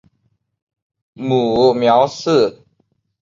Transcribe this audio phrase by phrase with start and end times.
[1.13, 2.63] 母苗氏。